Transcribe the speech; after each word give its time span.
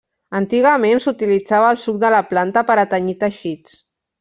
Antigament, 0.37 1.01
s'utilitzava 1.03 1.67
el 1.75 1.79
suc 1.83 2.01
de 2.05 2.11
la 2.15 2.23
planta 2.33 2.65
per 2.73 2.79
a 2.85 2.87
tenyir 2.97 3.17
teixits. 3.27 3.79